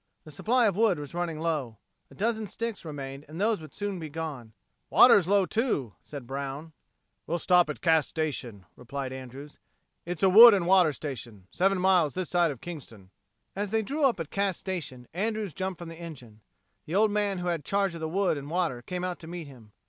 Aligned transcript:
The 0.23 0.31
supply 0.31 0.65
of 0.65 0.75
wood 0.75 0.97
was 0.97 1.13
running 1.13 1.39
low. 1.39 1.77
A 2.09 2.15
dozen 2.15 2.47
sticks 2.47 2.83
remained 2.83 3.23
and 3.27 3.39
those 3.39 3.61
would 3.61 3.71
soon 3.75 3.99
be 3.99 4.09
gone. 4.09 4.53
"Water's 4.89 5.27
low, 5.27 5.45
too," 5.45 5.93
said 6.01 6.25
Brown. 6.25 6.73
"We'll 7.27 7.37
stop 7.37 7.69
at 7.69 7.81
Cass 7.81 8.07
Station," 8.07 8.65
replied 8.75 9.13
Andrews. 9.13 9.59
"It's 10.03 10.23
a 10.23 10.27
wood 10.29 10.55
and 10.55 10.65
water 10.65 10.91
station 10.91 11.45
seven 11.51 11.77
miles 11.77 12.15
this 12.15 12.31
side 12.31 12.49
of 12.49 12.61
Kingston." 12.61 13.11
As 13.55 13.69
they 13.69 13.83
drew 13.83 14.03
up 14.03 14.19
at 14.19 14.31
Cass 14.31 14.57
Station 14.57 15.07
Andrews 15.13 15.53
jumped 15.53 15.77
from 15.77 15.89
the 15.89 15.97
engine. 16.01 16.41
The 16.87 16.95
old 16.95 17.11
man 17.11 17.37
who 17.37 17.49
had 17.49 17.63
charge 17.63 17.93
of 17.93 18.01
the 18.01 18.09
wood 18.09 18.39
and 18.39 18.49
water 18.49 18.81
came 18.81 19.03
out 19.03 19.19
to 19.19 19.27
meet 19.27 19.45
him. 19.45 19.71